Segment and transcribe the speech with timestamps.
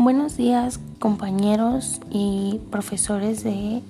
[0.00, 3.82] Buenos días compañeros y profesores de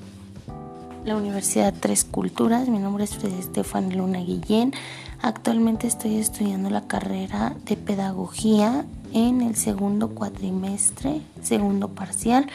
[1.05, 2.67] la Universidad Tres Culturas.
[2.71, 4.73] Mi nombre es Estefan Luna Guillén.
[5.21, 12.47] Actualmente estoy estudiando la carrera de Pedagogía en el segundo cuatrimestre, segundo parcial,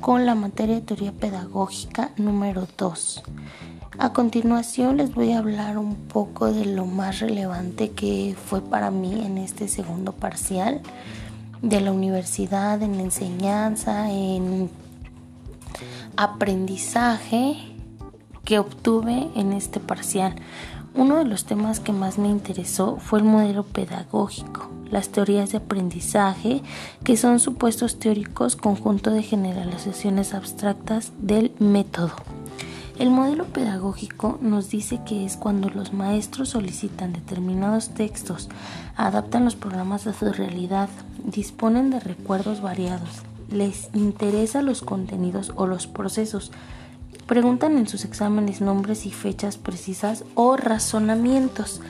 [0.00, 3.22] con la materia de Teoría Pedagógica número 2.
[3.98, 8.90] A continuación les voy a hablar un poco de lo más relevante que fue para
[8.90, 10.82] mí en este segundo parcial
[11.68, 14.70] de la universidad, en enseñanza, en
[16.16, 17.56] aprendizaje
[18.44, 20.36] que obtuve en este parcial.
[20.94, 25.58] Uno de los temas que más me interesó fue el modelo pedagógico, las teorías de
[25.58, 26.62] aprendizaje,
[27.04, 32.12] que son supuestos teóricos conjunto de generalizaciones abstractas del método.
[32.98, 38.48] El modelo pedagógico nos dice que es cuando los maestros solicitan determinados textos,
[38.96, 40.88] adaptan los programas a su realidad,
[41.22, 43.10] disponen de recuerdos variados,
[43.50, 46.52] les interesa los contenidos o los procesos,
[47.26, 51.82] preguntan en sus exámenes nombres y fechas precisas o razonamientos.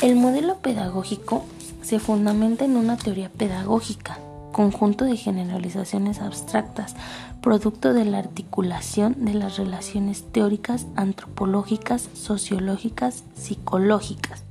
[0.00, 1.44] El modelo pedagógico
[1.82, 4.18] se fundamenta en una teoría pedagógica,
[4.52, 6.96] conjunto de generalizaciones abstractas,
[7.40, 14.44] producto de la articulación de las relaciones teóricas, antropológicas, sociológicas, psicológicas.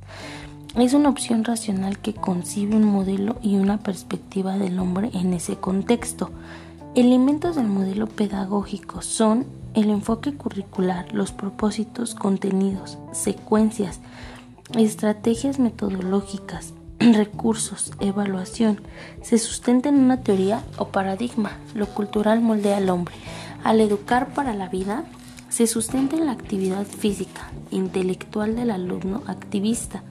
[0.76, 5.56] Es una opción racional que concibe un modelo y una perspectiva del hombre en ese
[5.56, 6.30] contexto.
[6.94, 14.00] Elementos del modelo pedagógico son el enfoque curricular, los propósitos, contenidos, secuencias,
[14.76, 16.72] estrategias metodológicas,
[17.14, 18.80] recursos, evaluación,
[19.22, 21.52] se sustenta en una teoría o paradigma.
[21.74, 23.14] Lo cultural moldea al hombre.
[23.64, 25.04] Al educar para la vida,
[25.48, 30.02] se sustenta en la actividad física, intelectual del alumno activista.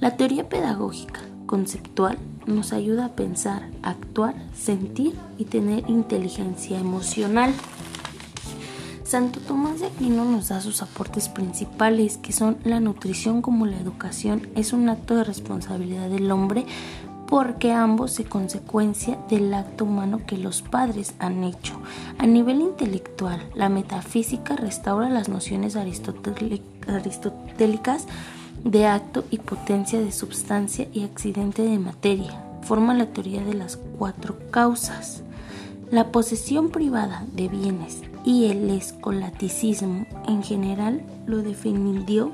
[0.00, 7.52] La teoría pedagógica, conceptual, nos ayuda a pensar, actuar, sentir y tener inteligencia emocional.
[9.08, 13.78] Santo Tomás de Aquino nos da sus aportes principales, que son la nutrición como la
[13.78, 16.66] educación, es un acto de responsabilidad del hombre
[17.26, 21.80] porque ambos se consecuencia del acto humano que los padres han hecho.
[22.18, 28.06] A nivel intelectual, la metafísica restaura las nociones aristotélicas
[28.62, 32.44] de acto y potencia de substancia y accidente de materia.
[32.60, 35.22] Forma la teoría de las cuatro causas.
[35.90, 42.32] La posesión privada de bienes y el escolaticismo en general lo defendió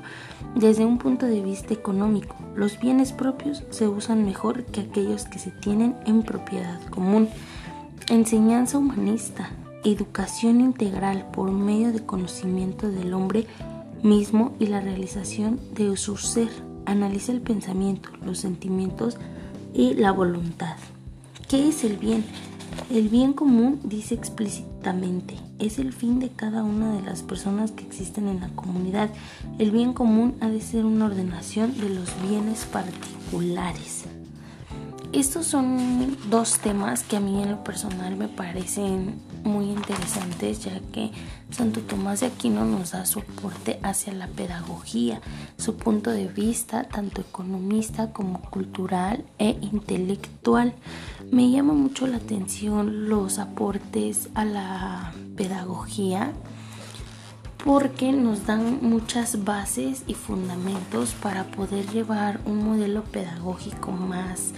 [0.55, 2.35] desde un punto de vista económico.
[2.53, 7.29] Los bienes propios se usan mejor que aquellos que se tienen en propiedad común.
[8.09, 9.49] Enseñanza humanista,
[9.85, 13.47] educación integral por medio de conocimiento del hombre
[14.03, 16.49] mismo y la realización de su ser.
[16.85, 19.17] Analiza el pensamiento, los sentimientos
[19.73, 20.75] y la voluntad.
[21.47, 22.25] ¿Qué es el bien?
[22.95, 27.83] El bien común dice explícitamente, es el fin de cada una de las personas que
[27.83, 29.09] existen en la comunidad.
[29.59, 34.05] El bien común ha de ser una ordenación de los bienes particulares.
[35.15, 39.15] Estos son dos temas que a mí en lo personal me parecen
[39.45, 41.09] muy interesantes ya que
[41.51, 45.21] Santo Tomás de Aquino nos da su aporte hacia la pedagogía,
[45.57, 50.73] su punto de vista tanto economista como cultural e intelectual.
[51.31, 56.33] Me llama mucho la atención los aportes a la pedagogía
[57.63, 64.51] porque nos dan muchas bases y fundamentos para poder llevar un modelo pedagógico más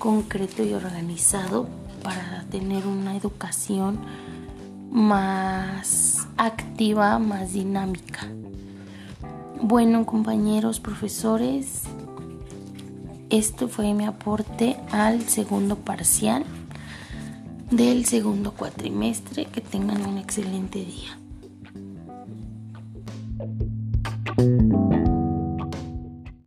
[0.00, 1.68] concreto y organizado
[2.02, 4.00] para tener una educación
[4.90, 8.26] más activa, más dinámica.
[9.62, 11.82] Bueno, compañeros, profesores,
[13.28, 16.44] esto fue mi aporte al segundo parcial
[17.70, 19.44] del segundo cuatrimestre.
[19.44, 21.18] Que tengan un excelente día.